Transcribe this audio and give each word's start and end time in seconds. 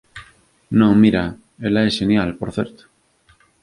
Non, 0.79 0.91
mira... 1.03 1.23
Ela 1.67 1.81
é 1.87 1.89
xenial, 1.97 2.29
por 2.39 2.49
certo. 2.57 2.81